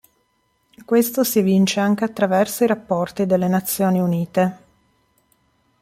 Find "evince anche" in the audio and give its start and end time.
1.37-2.03